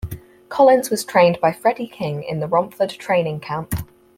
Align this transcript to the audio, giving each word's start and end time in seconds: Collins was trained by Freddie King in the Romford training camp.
Collins 0.49 0.89
was 0.89 1.05
trained 1.05 1.39
by 1.39 1.51
Freddie 1.51 1.85
King 1.85 2.23
in 2.23 2.39
the 2.39 2.47
Romford 2.47 2.89
training 2.89 3.39
camp. 3.39 3.85